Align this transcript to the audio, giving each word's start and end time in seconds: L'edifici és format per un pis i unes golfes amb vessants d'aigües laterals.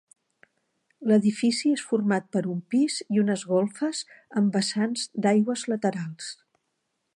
L'edifici 1.11 1.73
és 1.79 1.83
format 1.89 2.31
per 2.37 2.43
un 2.55 2.63
pis 2.75 2.97
i 3.17 3.21
unes 3.25 3.45
golfes 3.51 4.01
amb 4.41 4.57
vessants 4.59 5.07
d'aigües 5.27 5.69
laterals. 5.75 6.35